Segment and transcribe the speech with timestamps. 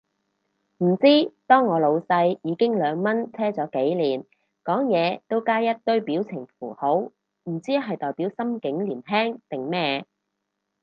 [0.79, 4.23] 唔知，當我老細已經兩蚊車咗幾年，
[4.63, 10.07] 講嘢都加一堆表情符號，唔知係代表心境年輕定咩